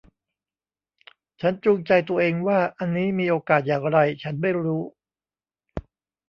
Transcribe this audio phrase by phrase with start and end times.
[1.41, 4.83] ฉันจูงใจตัวเองว่าอันนี้มีโอกาสอย่างไร ฉันไม่รู้